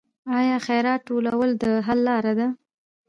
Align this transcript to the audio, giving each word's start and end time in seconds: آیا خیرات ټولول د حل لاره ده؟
آیا 0.37 0.57
خیرات 0.65 1.01
ټولول 1.09 1.49
د 1.61 1.63
حل 1.85 1.99
لاره 2.07 2.33
ده؟ 2.39 2.47